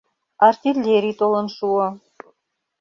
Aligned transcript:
Артиллерий 0.47 1.15
толын 1.19 1.47
шуо. 1.55 1.87